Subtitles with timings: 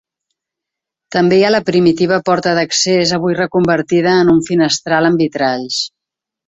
[1.15, 5.83] També hi ha la primitiva porta d'accés avui reconvertida en un finestral amb vitralls.